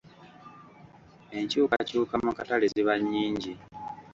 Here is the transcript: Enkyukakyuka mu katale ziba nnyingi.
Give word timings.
Enkyukakyuka 1.37 2.15
mu 2.23 2.31
katale 2.37 2.65
ziba 2.73 2.93
nnyingi. 2.99 3.53